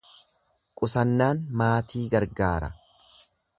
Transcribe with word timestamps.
Qusannaan 0.81 1.43
maatii 1.61 2.03
gargaara. 2.17 2.73